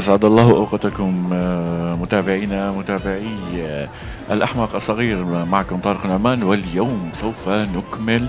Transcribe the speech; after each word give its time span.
أسعد 0.00 0.24
الله 0.24 0.50
أوقاتكم 0.50 1.30
آه، 1.32 1.94
متابعينا 1.94 2.70
متابعي 2.72 3.36
آه، 3.58 3.88
الأحمق 4.30 4.74
الصغير 4.74 5.24
معكم 5.24 5.78
طارق 5.78 6.06
نعمان 6.06 6.42
واليوم 6.42 7.10
سوف 7.14 7.48
نكمل 7.48 8.28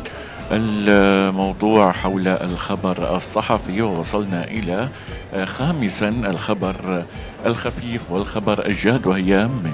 الموضوع 0.51 1.91
حول 1.91 2.27
الخبر 2.27 3.15
الصحفي. 3.15 3.81
ووصلنا 3.81 4.43
إلى 4.43 4.89
آه، 5.33 5.45
خامسا 5.45 6.09
الخبر 6.09 7.03
الخفيف 7.45 8.11
والخبر 8.11 8.65
الجاد 8.65 9.07
وهي 9.07 9.47
من 9.47 9.73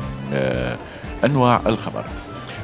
أنواع 1.24 1.62
الخبر. 1.66 2.04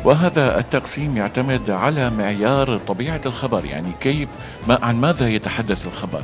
وهذا 0.06 0.60
التقسيم 0.60 1.18
يعتمد 1.18 1.70
على 1.70 2.10
معيار 2.10 2.78
طبيعة 2.78 3.22
الخبر 3.26 3.66
يعني 3.66 3.92
كيف 4.02 4.30
ما 4.68 4.80
عن 4.82 5.02
ماذا 5.02 5.30
يتحدث 5.30 5.88
الخبر. 5.88 6.22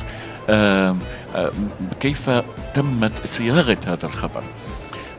كيف 1.99 2.29
تمت 2.73 3.11
صياغة 3.25 3.77
هذا 3.85 4.05
الخبر؟ 4.05 4.43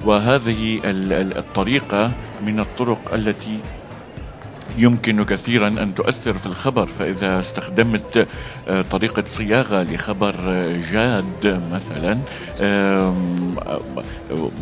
وهذه 0.04 0.80
الطريقة 1.36 2.12
من 2.46 2.60
الطرق 2.60 3.14
التي 3.14 3.58
يمكن 4.78 5.24
كثيرا 5.24 5.68
أن 5.68 5.94
تؤثر 5.94 6.38
في 6.38 6.46
الخبر 6.46 6.86
فإذا 6.98 7.40
استخدمت 7.40 8.28
آه، 8.68 8.82
طريقة 8.82 9.24
صياغة 9.26 9.82
لخبر 9.82 10.34
جاد 10.92 11.62
مثلا 11.72 12.18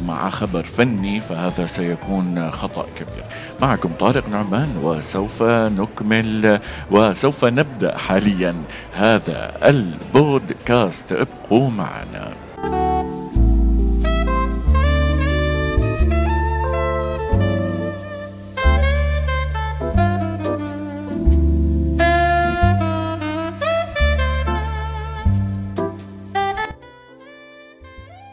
مع 0.07 0.31
خبر 0.31 0.63
فني 0.63 1.21
فهذا 1.21 1.67
سيكون 1.67 2.51
خطأ 2.51 2.87
كبير. 2.97 3.25
معكم 3.61 3.89
طارق 4.01 4.29
نعمان 4.29 4.77
وسوف 4.83 5.43
نكمل 5.43 6.61
وسوف 6.91 7.45
نبدأ 7.45 7.99
حاليا 7.99 8.55
هذا 8.93 9.53
البودكاست. 9.65 11.13
ابقوا 11.13 11.71
معنا. 11.71 12.48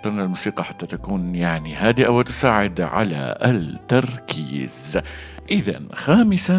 الموسيقى 0.09 0.63
حتى 0.63 0.85
تكون 0.85 1.35
يعني 1.35 1.75
هادئة 1.75 2.07
وتساعد 2.09 2.81
على 2.81 3.37
التركيز. 3.41 4.99
إذا 5.51 5.81
خامسا 5.93 6.57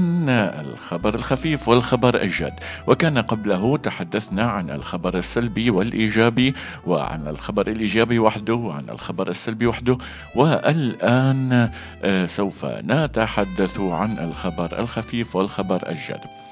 الخبر 0.60 1.14
الخفيف 1.14 1.68
والخبر 1.68 2.22
الجاد. 2.22 2.52
وكان 2.86 3.18
قبله 3.18 3.76
تحدثنا 3.76 4.42
عن 4.42 4.70
الخبر 4.70 5.18
السلبي 5.18 5.70
والإيجابي 5.70 6.54
وعن 6.86 7.28
الخبر 7.28 7.66
الإيجابي 7.66 8.18
وحده 8.18 8.54
وعن 8.54 8.90
الخبر 8.90 9.30
السلبي 9.30 9.66
وحده. 9.66 9.98
والآن 10.36 11.70
آه، 12.02 12.26
سوف 12.26 12.64
نتحدث 12.64 13.78
عن 13.80 14.18
الخبر 14.18 14.78
الخفيف 14.78 15.36
والخبر 15.36 15.88
الجاد. 15.88 16.45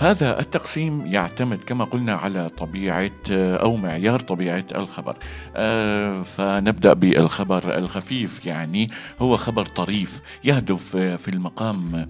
هذا 0.00 0.40
التقسيم 0.40 1.06
يعتمد 1.06 1.58
كما 1.66 1.84
قلنا 1.84 2.12
على 2.12 2.48
طبيعة 2.48 3.10
أو 3.30 3.76
معيار 3.76 4.20
طبيعة 4.20 4.64
الخبر. 4.74 5.16
آه، 5.56 6.22
فنبدأ 6.22 6.92
بالخبر 6.92 7.78
الخفيف 7.78 8.46
يعني 8.46 8.90
هو 9.20 9.36
خبر 9.36 9.66
طريف 9.66 10.20
يهدف 10.44 10.96
في 10.96 11.28
المقام 11.28 11.94
آه، 11.94 12.08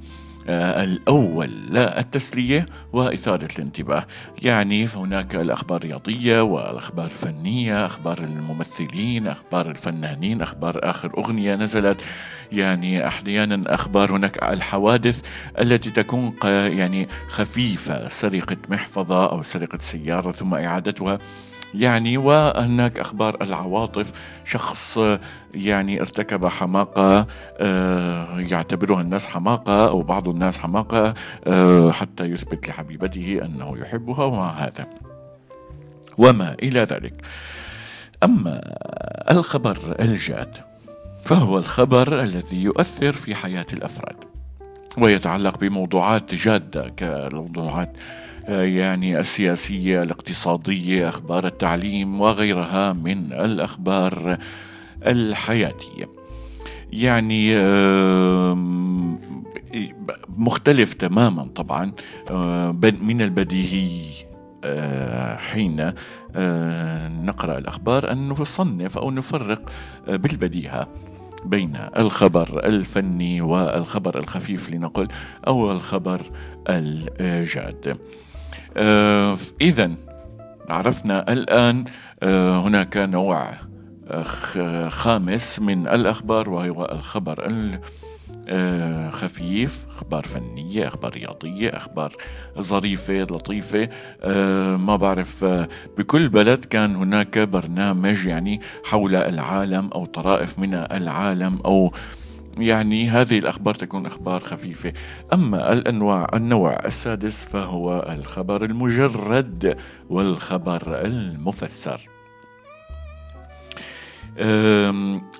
الأول 0.49 1.51
لا 1.69 2.01
التسلية 2.01 2.67
وإثارة 2.93 3.49
الانتباه. 3.59 4.07
يعني 4.43 4.87
هناك 4.87 5.35
الأخبار 5.35 5.81
الرياضية 5.81 6.41
والأخبار 6.41 7.05
الفنية 7.07 7.87
أخبار 7.87 8.19
الممثلين 8.19 9.27
أخبار 9.27 9.71
الفنانين 9.71 10.43
أخبار 10.43 10.81
آخر 10.83 11.19
أغنية 11.19 11.55
نزلت. 11.55 12.01
يعني 12.53 13.07
أحيانا 13.07 13.75
أخبار 13.75 14.13
هناك 14.17 14.43
الحوادث 14.43 15.21
التي 15.61 15.91
تكون 15.91 16.35
يعني 16.45 17.09
خفيفة 17.29 18.09
سرقة 18.09 18.57
محفظة 18.69 19.31
أو 19.31 19.43
سرقة 19.43 19.79
سيارة 19.81 20.33
ثم 20.33 20.55
إعادتها. 20.55 21.19
يعني 21.75 22.17
وهناك 22.19 22.99
أخبار 22.99 23.37
العواطف. 23.43 24.13
شخص 24.45 24.99
يعني 25.55 26.01
ارتكب 26.01 26.47
حماقة 26.47 27.27
آه، 27.61 28.41
يعتبرها 28.41 29.01
الناس 29.01 29.27
حماقة 29.27 29.89
أو 29.89 30.03
بعض 30.03 30.29
الناس 30.31 30.59
حماقة 30.59 31.15
آه، 31.47 31.91
حتى 31.91 32.25
يثبت 32.25 32.69
لحبيبته 32.69 33.41
أنه 33.45 33.79
يحبها 33.79 34.25
وهذا. 34.25 34.87
وما 36.19 36.57
إلى 36.63 36.81
ذلك. 36.81 37.15
أما 38.23 38.61
الخبر 39.31 39.97
الجاد 40.01 40.57
فهو 41.25 41.59
الخبر 41.59 42.23
الذي 42.23 42.63
يؤثر 42.63 43.13
في 43.13 43.35
حياة 43.35 43.67
الأفراد 43.73 44.17
ويتعلق 44.99 45.59
بموضوعات 45.59 46.35
جادة 46.35 46.89
كالموضوعات 46.89 47.93
يعني 48.49 49.21
السياسية 49.21 50.03
الاقتصادية 50.03 51.09
أخبار 51.09 51.47
التعليم 51.47 52.21
وغيرها 52.21 52.93
من 52.93 53.33
الأخبار 53.33 54.39
الحياتية. 55.07 56.09
يعني 56.93 57.57
مختلف 60.29 60.95
تماما 60.95 61.45
طبعا. 61.45 61.93
من 63.03 63.23
البديهي 63.23 64.01
آه، 64.65 65.37
حين 65.37 65.93
آه، 66.37 67.09
نقرأ 67.09 67.59
الأخبار 67.59 68.13
أن 68.13 68.29
نصنف 68.29 68.99
أو 68.99 69.11
نفرق 69.11 69.71
بالبديهة 70.09 70.89
بين 71.45 71.77
الخبر 71.97 72.67
الفني 72.67 73.41
والخبر 73.41 74.19
الخفيف 74.19 74.71
لنقل 74.71 75.09
أو 75.47 75.73
الخبر 75.73 76.23
الجاد 76.69 77.99
آه، 78.77 79.37
إذا 79.61 79.97
عرفنا 80.69 81.33
الآن 81.33 81.85
آه، 82.23 82.61
هناك 82.61 82.97
نوع 82.97 83.53
آه، 84.09 84.89
خامس 84.89 85.59
من 85.61 85.89
الأخبار 85.89 86.51
وهو 86.51 86.89
الخبر 86.93 87.47
خفيف 89.11 89.87
أخبار 89.89 90.25
فنية 90.25 90.89
أخبار 90.89 91.13
رياضية 91.13 91.69
أخبار 91.69 92.17
ظريفة 92.59 93.15
لطيفة. 93.15 93.89
ما 94.77 94.97
بعرف 94.97 95.45
بكل 95.99 96.29
بلد 96.29 96.65
كان 96.65 96.97
هناك 96.97 97.39
برنامج 97.39 98.27
يعني 98.27 98.61
حول 98.85 99.15
العالم 99.15 99.91
أو 99.95 100.07
طرائف 100.07 100.59
من 100.59 100.75
العالم 100.75 101.59
أو 101.65 101.93
يعني 102.59 103.09
هذه 103.09 103.39
الأخبار 103.39 103.75
تكون 103.75 104.07
أخبار 104.07 104.41
خفيفة. 104.41 104.93
أما 105.33 105.73
الأنواع 105.73 106.27
النوع 106.35 106.73
السادس 106.85 107.45
فهو 107.45 108.07
الخبر 108.19 108.65
المجرد 108.65 109.77
والخبر 110.09 111.01
المفسر. 111.05 112.09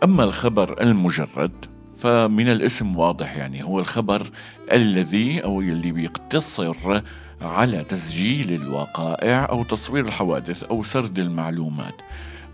أما 0.05 0.25
الخبر 0.25 0.83
المجرد 0.83 1.67
فمن 2.01 2.49
الاسم 2.49 2.97
واضح 2.97 3.37
يعني 3.37 3.65
هو 3.65 3.79
الخبر 3.79 4.31
الذي 4.73 5.45
أو 5.45 5.61
اللي 5.61 5.93
بيقتصر 5.93 7.03
على 7.43 7.85
تسجيل 7.85 8.63
الوقائع 8.63 9.49
أو 9.51 9.65
تصوير 9.65 10.07
الحوادث 10.07 10.63
أو 10.63 10.83
سرد 10.83 11.19
المعلومات 11.19 11.95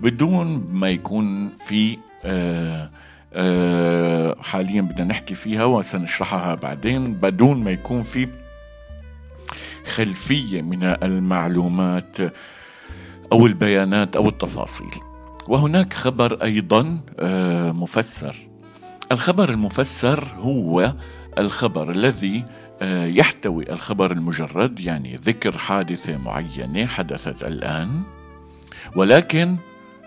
بدون 0.01 0.67
ما 0.73 0.91
يكون 0.91 1.51
في 1.67 1.99
آه 2.25 2.91
آه، 3.39 4.37
حاليا 4.41 4.83
بدنا 4.83 5.05
نحكي 5.05 5.35
فيها 5.35 5.65
وسنشرحها 5.65 6.55
بعدين 6.55 7.15
بدون 7.15 7.65
ما 7.65 7.70
يكون 7.70 8.03
في 8.03 8.29
خلفية 9.94 10.62
من 10.62 10.82
المعلومات 10.82 12.17
أو 13.32 13.47
البيانات 13.47 14.17
أو 14.17 14.29
التفاصيل. 14.29 14.91
وهناك 15.49 15.93
خبر 15.93 16.43
أيضا 16.43 17.00
آه، 17.19 17.73
مفسر 17.73 18.45
الخبر 19.12 19.50
المفسر 19.50 20.25
هو 20.37 20.94
الخبر 21.38 21.91
الذي 21.91 22.44
آه، 22.82 23.06
يحتوي 23.06 23.73
الخبر 23.73 24.12
المجرد 24.12 24.81
يعني 24.81 25.17
ذكر 25.17 25.58
حادثة 25.58 26.17
معينة 26.17 26.87
حدثت 26.87 27.43
الآن 27.43 28.03
ولكن 28.97 29.56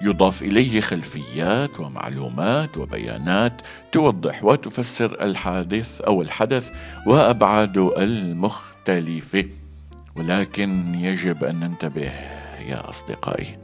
يضاف 0.01 0.41
إليه 0.43 0.81
خلفيات 0.81 1.79
ومعلومات 1.79 2.77
وبيانات 2.77 3.61
توضح 3.91 4.45
وتفسر 4.45 5.17
الحادث 5.21 6.01
أو 6.01 6.21
الحدث 6.21 6.69
وأبعاده 7.07 8.03
المختلفة. 8.03 9.45
ولكن 10.15 10.95
يجب 10.95 11.43
أن 11.43 11.59
ننتبه 11.59 12.11
يا 12.67 12.89
أصدقائي. 12.89 13.57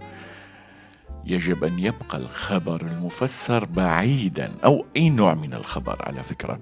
يجب 1.26 1.64
أن 1.64 1.80
يبقى 1.80 2.18
الخبر 2.18 2.82
المفسر 2.82 3.66
بعيدا 3.66 4.52
أو 4.66 4.86
أي 4.96 5.10
نوع 5.10 5.34
من 5.34 5.54
الخبر 5.54 5.96
على 6.00 6.24
فكرة 6.24 6.60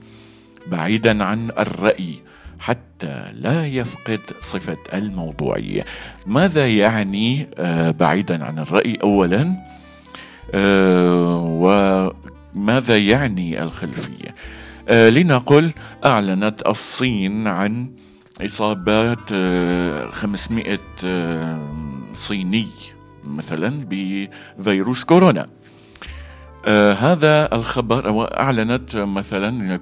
بعيدا 0.67 1.23
عن 1.23 1.49
الرأي 1.49 2.19
حتى 2.59 3.31
لا 3.33 3.67
يفقد 3.67 4.19
صفة 4.41 4.77
الموضوعية 4.93 5.85
ماذا 6.25 6.67
يعني 6.67 7.47
آه، 7.57 7.91
بعيدا 7.91 8.45
عن 8.45 8.59
الرأي 8.59 8.97
أولا؟ 9.03 9.55
وماذا 12.55 12.97
يعني 12.97 13.63
الخلفية؟ 13.63 14.35
لنقل 14.89 15.71
أعلنت 16.05 16.61
الصين 16.67 17.47
عن 17.47 17.91
إصابات 18.41 19.29
500 20.13 20.79
صيني. 22.13 22.67
مثلا 23.27 23.87
بفيروس 23.89 25.03
كورونا. 25.03 25.47
آه 26.65 26.93
هذا 26.93 27.55
الخبر 27.55 28.27
أعلنت 28.39 28.95
مثلا 28.95 29.73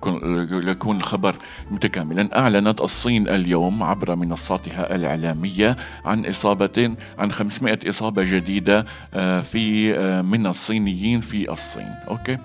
يكون 0.69 0.97
الخبر 0.97 1.35
متكاملا. 1.71 2.39
أعلنت 2.39 2.81
الصين 2.81 3.27
اليوم 3.27 3.83
عبر 3.83 4.15
منصاتها 4.15 4.95
الإعلامية 4.95 5.77
عن 6.05 6.25
إصابة 6.25 6.95
عن 7.17 7.31
500 7.31 7.79
إصابة 7.89 8.23
جديدة 8.23 8.85
آه 9.13 9.41
في 9.41 9.97
آه 9.97 10.21
من 10.21 10.47
الصينيين 10.47 11.21
في 11.21 11.51
الصين. 11.51 11.95
أوكي؟ 12.07 12.37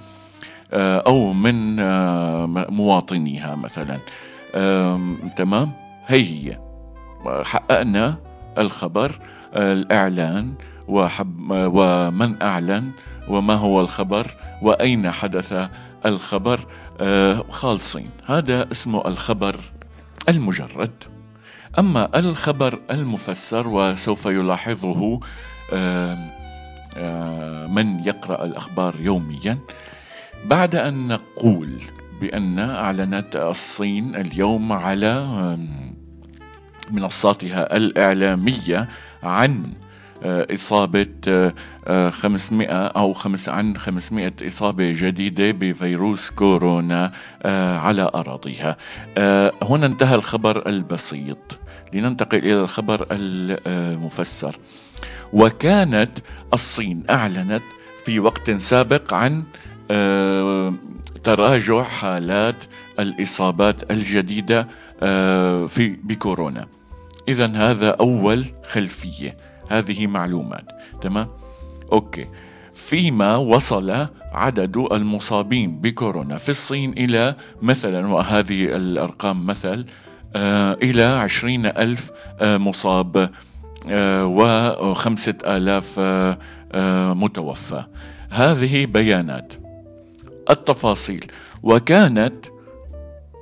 آه 0.72 0.98
أو 1.06 1.32
من 1.32 1.80
آه 1.80 2.46
مواطنيها 2.70 3.54
مثلا. 3.54 3.98
تمام؟ 5.36 5.72
هي 6.06 6.22
هي. 6.22 6.58
حققنا 7.42 8.16
الخبر 8.58 9.18
الإعلان 9.56 10.54
وحب 10.88 11.50
ومن 11.50 12.42
أعلن 12.42 12.90
وما 13.28 13.54
هو 13.54 13.80
الخبر 13.80 14.30
وأين 14.62 15.10
حدث 15.10 15.68
الخبر؟ 16.06 16.60
آه، 17.00 17.44
خالصين. 17.50 18.10
هذا 18.26 18.72
اسمه 18.72 19.08
الخبر 19.08 19.56
المجرد. 20.28 20.92
أما 21.78 22.18
الخبر 22.18 22.78
المفسر 22.90 23.68
وسوف 23.68 24.26
يلاحظه 24.26 25.20
من 27.68 28.00
يقرأ 28.04 28.44
الأخبار 28.44 28.94
يوميا 29.00 29.58
بعد 30.44 30.74
أن 30.74 31.08
نقول 31.08 31.80
بأن 32.20 32.58
أعلنت 32.58 33.36
الصين 33.36 34.16
اليوم 34.16 34.72
على 34.72 35.26
منصاتها 36.90 37.76
الإعلامية 37.76 38.88
عن 39.22 39.72
إصابة 40.24 41.06
500 42.10 42.68
آه، 42.68 42.86
أو 42.86 43.12
خمس 43.12 43.48
عن 43.48 43.76
500 43.76 44.32
إصابة 44.42 44.92
جديدة 44.92 45.50
بفيروس 45.50 46.30
كورونا 46.30 47.12
آه، 47.42 47.78
على 47.78 48.10
أراضيها. 48.14 48.76
هنا 49.62 49.86
انتهى 49.86 50.14
الخبر 50.14 50.68
البسيط. 50.68 51.58
لننتقل 51.92 52.38
إلى 52.38 52.60
الخبر 52.60 53.06
المفسر. 53.10 54.58
وكانت 55.32 56.18
الصين 56.54 57.02
أعلنت 57.10 57.62
في 58.04 58.20
وقت 58.20 58.50
سابق 58.50 59.14
عن 59.14 59.44
تراجع 61.24 61.82
حالات 61.82 62.64
الإصابات 62.98 63.90
الجديدة 63.90 64.68
في 65.68 65.96
بكورونا. 66.04 66.66
إذا 67.28 67.46
هذا 67.46 67.90
أول 67.90 68.44
خلفية. 68.70 69.36
هذه 69.68 70.06
معلومات 70.06 70.64
تمام؟ 71.00 71.28
أوكي. 71.92 72.26
فيما 72.74 73.36
وصل 73.36 74.06
عدد 74.32 74.76
المصابين 74.92 75.80
بكورونا 75.80 76.36
في 76.36 76.48
الصين 76.48 76.92
إلى 76.92 77.34
مثلا 77.62 78.06
وهذه 78.06 78.64
الأرقام 78.64 79.46
مثل 79.46 79.86
آه 80.36 80.78
إلى 80.82 81.02
عشرين 81.02 81.66
ألف 81.66 82.10
آه 82.40 82.56
مصاب 82.56 83.30
آه 83.90 84.26
وخمسة 84.26 85.34
آلاف 85.46 85.98
متوفى. 87.16 87.84
هذه 88.30 88.86
بيانات. 88.86 89.52
التفاصيل. 90.50 91.26
وكانت 91.62 92.46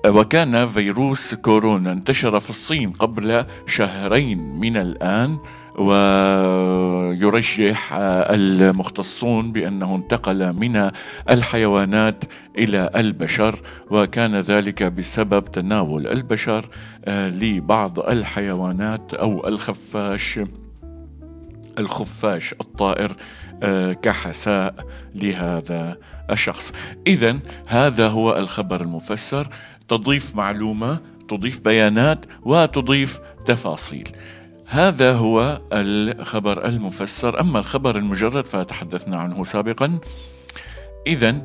وكان 0.06 0.67
فيروس 0.69 1.35
كورونا 1.35 1.93
انتشر 1.93 2.41
في 2.41 2.50
الصين 2.50 2.91
قبل 2.91 3.44
شهرين 3.67 4.38
من 4.38 4.77
الآن. 4.77 5.38
ويرجح 5.79 7.65
المختصون 8.31 9.53
بأنه 9.53 9.97
انتقل 9.97 10.53
من 10.53 10.91
الحيوانات 11.31 12.25
إلى 12.59 12.91
البشر 12.97 13.61
وكان 13.91 14.41
ذلك 14.41 14.82
بسبب 14.82 15.44
تناول 15.44 16.06
البشر 16.06 16.69
آه، 17.05 17.29
لبعض 17.29 17.99
الحيوانات 17.99 19.15
أو 19.15 19.49
الخفاش 19.49 20.41
الخفاش 21.79 22.53
الطائر 22.53 23.17
آه، 23.62 23.93
كحساء 23.93 24.75
لهذا 25.15 25.97
الشخص. 26.31 26.73
إذا 27.06 27.38
هذا 27.67 28.09
هو 28.09 28.37
الخبر 28.38 28.81
المفسر. 28.81 29.49
تضيف 29.88 30.35
معلومة 30.37 31.00
تضيف 31.29 31.61
بيانات 31.61 32.27
وتضيف 32.43 33.20
تفاصيل. 33.47 34.09
هذا 34.67 35.13
هو 35.13 35.61
الخبر 35.73 36.65
المفسر. 36.65 37.41
أما 37.41 37.59
الخبر 37.59 37.97
المجرد 37.97 38.47
فتحدثنا 38.47 39.17
عنه 39.17 39.45
سابقا. 39.45 40.01
إذا 41.07 41.43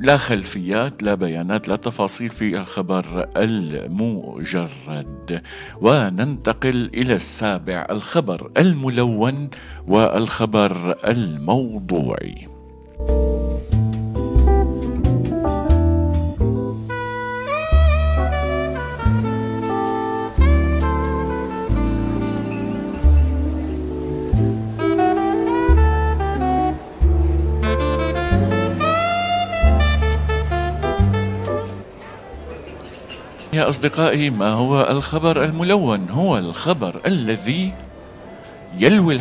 لا 0.00 0.16
خلفيات 0.16 1.02
لا 1.02 1.14
بيانات 1.14 1.68
لا 1.68 1.76
تفاصيل 1.76 2.28
في 2.28 2.60
الخبر 2.60 3.28
المجرد. 3.36 5.42
وننتقل 5.80 6.90
إلى 6.94 7.14
السابع 7.14 7.86
الخبر 7.90 8.50
الملون 8.58 9.50
والخبر 9.86 10.96
الموضوعي. 11.04 12.48
يا 33.58 33.68
أصدقائي 33.68 34.30
ما 34.30 34.50
هو 34.50 34.88
الخبر 34.90 35.44
الملون؟ 35.44 36.10
هو 36.10 36.38
الخبر 36.38 37.00
الذي 37.06 37.78
يلوي 38.72 39.14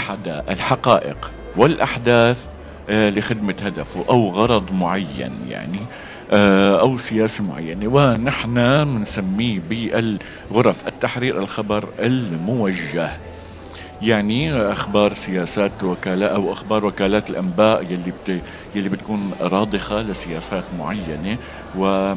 الحقائق 0.49 1.33
والأحداث 1.55 2.47
آه، 2.89 3.09
لخدمة 3.09 3.55
هدفه 3.61 4.05
أو 4.09 4.29
غرض 4.31 4.71
معين 4.71 5.41
يعني 5.43 5.89
آه، 6.31 6.79
أو 6.81 6.97
سياسة 6.97 7.43
معينة 7.43 7.87
ونحن 7.87 8.53
بنسميه 8.85 9.59
بالغرف 9.59 10.87
التحرير 10.87 11.39
الخبر 11.39 11.93
الموجه. 11.99 13.21
يعني 14.01 14.53
أخبار 14.55 15.13
سياسات 15.13 15.83
وكالات 15.83 16.31
أو 16.31 16.53
أخبار 16.53 16.85
وكالات 16.85 17.29
الأنباء 17.29 17.83
يلي 17.83 18.11
بت... 18.11 18.43
يلي 18.75 18.89
بتكون 18.89 19.33
راضخة 19.41 20.01
لسياسات 20.01 20.73
معينة. 20.73 21.39
و 21.73 22.13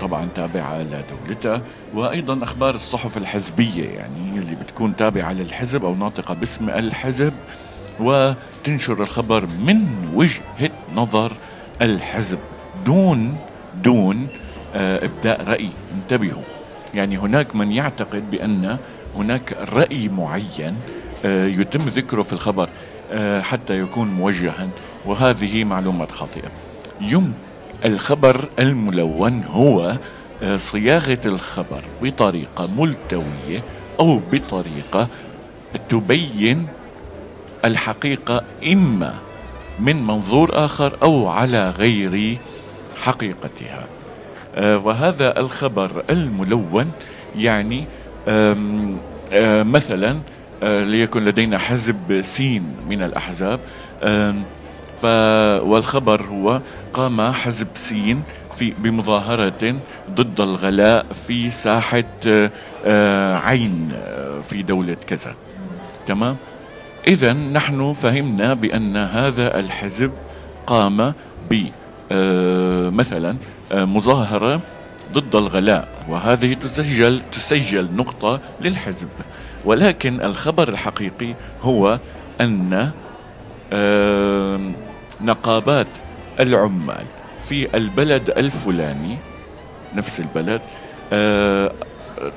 طبعا 0.00 0.28
تابعة 0.34 0.82
لدولتها 0.82 1.62
وأيضا 1.92 2.44
أخبار 2.44 2.74
الصحف 2.74 3.16
الحزبية 3.16 3.84
يعني 3.88 4.38
اللي 4.38 4.54
بتكون 4.54 4.96
تابعة 4.96 5.32
للحزب 5.32 5.84
أو 5.84 5.94
ناطقة 5.94 6.34
باسم 6.34 6.70
الحزب 6.70 7.34
وتنشر 7.98 9.02
الخبر 9.02 9.46
من 9.46 10.08
وجهة 10.14 10.70
نظر 10.94 11.32
الحزب 11.82 12.38
دون 12.72 13.40
دون 13.72 14.30
آه، 14.74 15.04
إبداء 15.04 15.44
رأي. 15.44 15.76
انتبهوا. 15.92 16.44
يعني 16.94 17.16
هناك 17.18 17.54
من 17.54 17.72
يعتقد 17.72 18.30
بأن 18.30 18.80
هناك 19.14 19.52
رأي 19.52 20.08
معين 20.08 20.84
آه، 21.24 21.46
يتم 21.46 21.88
ذكره 21.88 22.22
في 22.22 22.32
الخبر 22.32 22.70
آه، 23.10 23.40
حتى 23.40 23.78
يكون 23.80 24.08
موجها 24.08 24.70
وهذه 25.04 25.64
معلومات 25.64 26.12
خاطئة. 26.12 26.52
يمكن 27.00 27.43
الخبر 27.84 28.48
الملون 28.58 29.44
هو 29.44 29.98
آه، 30.42 30.56
صياغة 30.56 31.18
الخبر 31.26 31.84
بطريقة 32.02 32.66
ملتوية 32.66 33.64
أو 34.00 34.18
بطريقة 34.18 35.08
تبين 35.88 36.68
الحقيقة 37.64 38.42
إما 38.66 39.14
من 39.78 40.02
منظور 40.06 40.64
آخر 40.64 40.96
أو 41.02 41.28
على 41.28 41.70
غير 41.70 42.38
حقيقتها. 42.94 43.88
آه، 44.54 44.78
وهذا 44.78 45.40
الخبر 45.40 46.04
الملون 46.10 46.92
يعني 47.34 47.84
آه، 48.28 49.62
مثلا 49.62 50.20
ليكن 50.62 51.24
لدينا 51.24 51.58
حزب 51.58 52.22
سين 52.24 52.76
من 52.88 53.02
الأحزاب 53.02 53.60
والخبر 55.62 56.22
هو 56.22 56.62
قام 56.92 57.20
حزب 57.32 57.68
سين 57.74 58.24
في 58.56 58.70
بمظاهرة 58.78 59.74
ضد 60.10 60.40
الغلاء 60.40 61.12
في 61.12 61.50
ساحة 61.50 62.04
آه، 62.84 63.36
عين 63.36 63.92
آه، 63.94 64.40
في 64.40 64.62
دولة 64.62 64.96
كذا. 65.06 65.34
تمام؟ 66.06 66.36
إذا 67.08 67.32
نحن 67.32 67.92
فهمنا 67.92 68.54
بأن 68.54 68.96
هذا 68.96 69.60
الحزب 69.60 70.12
قام 70.66 71.14
ب 71.50 71.66
آه، 72.12 72.90
مثلا 72.90 73.36
مظاهرة 73.72 74.60
ضد 75.12 75.36
الغلاء 75.36 75.88
وهذه 76.08 76.54
تسجل 76.54 77.22
تسجل 77.32 77.94
نقطة 77.96 78.40
للحزب. 78.60 79.08
ولكن 79.64 80.20
الخبر 80.22 80.68
الحقيقي 80.68 81.34
هو 81.62 82.00
أن 82.40 82.92
نقابات 85.20 85.86
العمال 86.40 87.04
في 87.48 87.76
البلد 87.76 88.30
الفلاني 88.30 89.16
نفس 89.94 90.20
البلد 90.20 90.60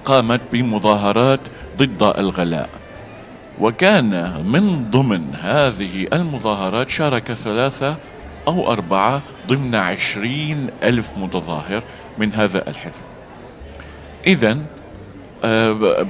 قامت 0.05 0.41
بمظاهرات 0.53 1.39
ضد 1.77 2.03
الغلاء. 2.17 2.69
وكان 3.59 4.43
من 4.45 4.91
ضمن 4.91 5.35
هذه 5.41 6.07
المظاهرات 6.13 6.89
شارك 6.89 7.33
ثلاثة 7.33 7.95
أو 8.47 8.71
أربعة 8.71 9.21
ضمن 9.47 9.75
عشرين 9.75 10.67
ألف 10.83 11.17
متظاهر 11.17 11.83
من 12.17 12.33
هذا 12.33 12.67
الحزب. 12.67 13.01
إذا 14.27 14.57
آه، 15.43 16.05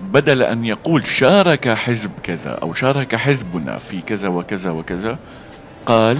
بدل 0.00 0.42
أن 0.42 0.64
يقول 0.64 1.06
شارك 1.06 1.68
حزب 1.68 2.10
كذا 2.22 2.50
أو 2.50 2.72
شارك 2.74 3.16
حزبنا 3.16 3.78
في 3.78 4.00
كذا 4.00 4.28
وكذا 4.28 4.70
وكذا 4.70 5.18
قال 5.86 6.18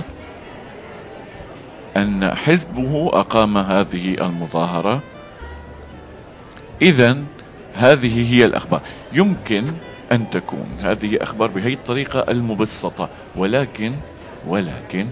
أن 1.97 2.35
حزبه 2.35 3.11
أقام 3.12 3.59
هذه 3.59 4.26
المظاهرة. 4.26 5.00
إذا 6.83 7.19
هذه 7.75 8.35
هي 8.35 8.45
الأخبار. 8.45 8.81
يمكن 9.12 9.64
أن 10.12 10.31
تكون 10.31 10.66
هذه 10.83 11.19
أخبار 11.21 11.49
بهي 11.49 11.73
الطريقة 11.73 12.25
المبسطة 12.28 13.09
ولكن 13.37 13.92
ولكن 14.47 15.07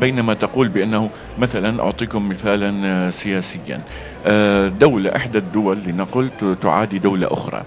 بينما 0.00 0.34
تقول 0.34 0.68
بأنه 0.68 1.10
مثلا 1.38 1.82
أعطيكم 1.82 2.28
مثالا 2.28 2.86
آه، 2.86 3.10
سياسيا 3.10 3.80
آه، 4.26 4.68
دولة 4.68 5.16
إحدى 5.16 5.38
الدول 5.38 5.78
لنقل 5.86 6.30
تعادي 6.62 6.98
دولة 6.98 7.28
أخرى. 7.30 7.62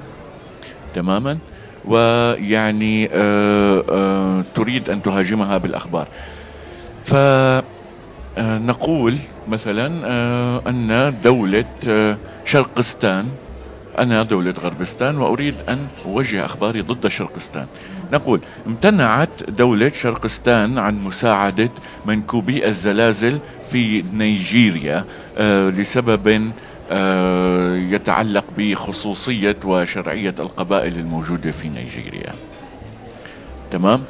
تماما؟ 0.95 1.37
ويعني 1.85 3.09
آه، 3.13 4.45
تريد 4.55 4.89
أن 4.89 5.01
تهاجمها 5.01 5.57
بالأخبار. 5.57 6.07
فنقول 8.37 9.17
مثلا 9.47 9.87
أن 10.69 11.19
دولة 11.23 11.65
شرقستان 12.45 13.25
أنا 13.99 14.23
دولة 14.23 14.51
غربستان 14.51 15.17
وأريد 15.17 15.55
أن 15.69 15.89
أوجه 16.05 16.45
أخباري 16.45 16.81
ضد 16.81 17.07
شرقستان. 17.07 17.67
نقول 18.13 18.41
امتنعت 18.67 19.43
دولة 19.49 19.91
شرقستان 19.95 20.77
عن 20.77 21.03
مساعدة 21.03 21.69
منكوبي 22.05 22.67
الزلازل 22.67 23.39
في 23.71 24.01
نيجيريا 24.13 25.05
آه 25.37 25.69
لسبب 25.69 26.27
آه 26.27 26.51
يتعلق 27.93 28.45
بخصوصية 28.57 29.55
وشرعية 29.65 30.35
القبائل 30.39 30.99
الموجودة 30.99 31.51
في 31.51 31.69
نيجيريا. 31.69 32.33
تمام؟ 33.71 34.03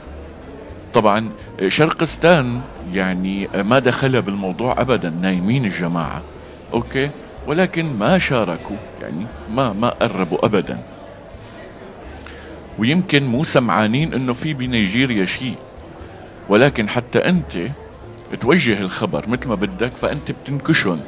طبعا 0.93 1.29
شرقستان 1.67 2.62
يعني 2.93 3.48
ما 3.55 3.79
دخل 3.79 4.22
بالموضوع 4.22 4.81
ابدا 4.81 5.10
نايمين 5.10 5.65
الجماعة. 5.65 6.22
okay؟ 6.74 7.09
ولكن 7.48 7.86
ما 8.00 8.17
شاركوا 8.19 8.75
يعني 9.01 9.25
ما 9.55 9.74
ما 9.74 9.89
قربوا 9.89 10.46
ابدا. 10.46 10.79
ويمكن 12.79 13.24
مو 13.25 13.43
سمعانين 13.43 14.13
إنه 14.13 14.34
في 14.34 14.53
بنيجيريا 14.53 15.25
شيء. 15.25 15.55
ولكن 16.50 16.89
حتى 16.89 17.19
أنت 17.19 17.57
توجه 18.41 18.81
الخبر 18.81 19.29
مثل 19.29 19.48
ما 19.48 19.55
بدك 19.55 19.91
فأنت 19.91 20.31
بتنكشن 20.31 21.00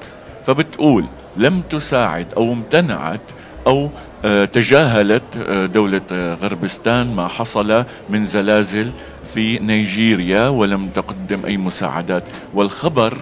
فبتقول 0.45 1.05
لم 1.37 1.61
تساعد 1.61 2.27
أو 2.37 2.53
امتنعت 2.53 3.21
أو 3.67 3.89
آه، 4.25 4.45
تجاهلت 4.45 5.23
آه، 5.37 5.65
دولة 5.65 6.01
آه، 6.11 6.33
غربستان 6.33 7.15
ما 7.15 7.27
حصل 7.27 7.85
من 8.09 8.25
زلازل 8.25 8.91
في 9.33 9.59
نيجيريا 9.59 10.47
ولم 10.47 10.89
تقدم 10.89 11.45
أي 11.45 11.57
مساعدات. 11.57 12.23
والخبر 12.53 13.17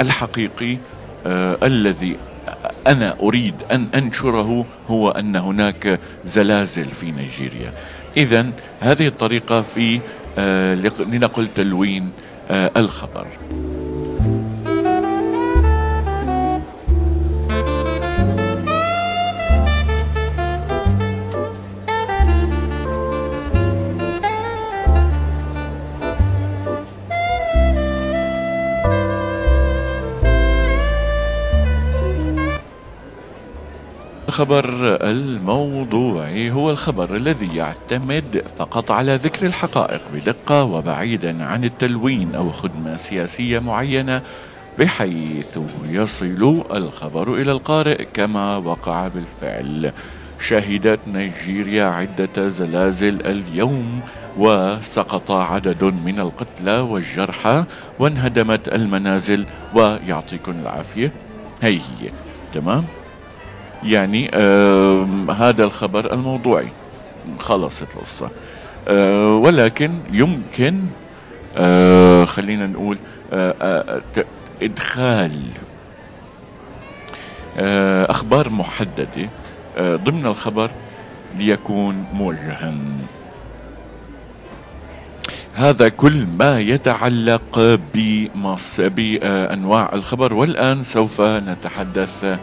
الحقيقي 0.00 0.78
الذي 1.62 2.16
أنا 2.86 3.16
أريد 3.22 3.54
أن 3.70 3.86
أنشره 3.94 4.66
هو 4.88 5.10
أن 5.10 5.36
هناك 5.36 6.00
زلازل 6.24 6.84
في 6.84 7.10
نيجيريا. 7.10 7.72
إذا 8.16 8.46
هذه 8.80 9.06
الطريقة 9.06 9.62
في 9.62 10.00
لنقل 10.98 11.48
تلوين 11.56 12.10
الخبر. 12.50 13.26
الخبر 34.32 34.98
الموضوعي 35.00 36.50
هو 36.50 36.70
الخبر 36.70 37.16
الذي 37.16 37.56
يعتمد 37.56 38.44
فقط 38.56 38.90
على 38.90 39.16
ذكر 39.16 39.46
الحقائق 39.46 40.00
بدقة 40.14 40.64
وبعيدا 40.64 41.44
عن 41.44 41.64
التلوين 41.64 42.34
أو 42.34 42.50
خدمة 42.50 42.96
سياسية 42.96 43.58
معينة 43.58 44.22
بحيث 44.78 45.58
يصل 45.84 46.64
الخبر 46.72 47.34
إلى 47.34 47.52
القارئ 47.52 48.04
كما 48.14 48.56
وقع 48.56 49.08
بالفعل. 49.08 49.92
شهدت 50.40 51.08
نيجيريا 51.08 51.84
عدة 51.84 52.48
زلازل 52.48 53.26
اليوم 53.26 54.00
وسقط 54.36 55.30
عدد 55.30 55.84
من 55.84 56.20
القتلى 56.20 56.78
والجرحى 56.78 57.64
وانهدمت 57.98 58.68
المنازل 58.68 59.46
ويعطيكم 59.74 60.52
العافية. 60.52 61.12
هي 61.62 61.76
هي 61.76 62.12
تمام؟ 62.52 63.01
يعني 63.84 64.28
هذا 65.30 65.64
الخبر 65.64 66.12
الموضوعي. 66.12 66.68
خلصت 67.38 67.86
القصة. 67.96 68.30
آه 68.88 69.34
ولكن 69.36 69.90
يمكن 70.12 70.80
آه 71.56 72.24
خلينا 72.24 72.66
نقول 72.66 72.98
آه 73.32 74.00
إدخال 74.62 75.42
آه 77.58 78.10
أخبار 78.10 78.48
محددة 78.50 79.28
ضمن 79.80 80.26
الخبر 80.26 80.70
ليكون 81.38 82.04
موجها 82.12 82.74
هذا 85.54 85.88
كل 85.88 86.26
ما 86.38 86.60
يتعلق 86.60 87.78
بمص 87.94 88.80
بانواع 88.80 89.90
الخبر 89.92 90.34
والآن 90.34 90.84
سوف 90.84 91.20
نتحدث 91.20 92.38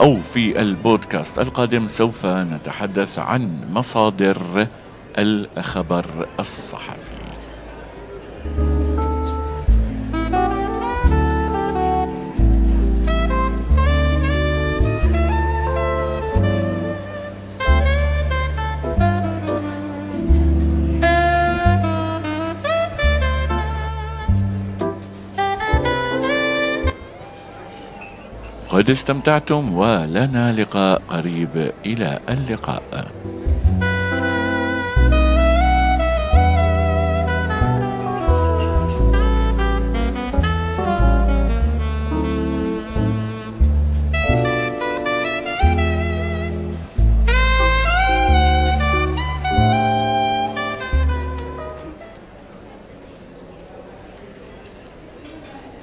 أو 0.00 0.20
في 0.20 0.60
البودكاست 0.62 1.38
القادم 1.38 1.88
سوف 1.88 2.26
نتحدث 2.26 3.18
عن 3.18 3.64
مصادر 3.72 4.68
الخبر 5.18 6.26
الصحفي. 6.40 7.19
قد 28.70 28.90
استمتعتم 28.90 29.74
ولنا 29.74 30.52
لقاء 30.52 31.02
قريب. 31.08 31.72
إلى 31.86 32.18
اللقاء. 32.28 33.10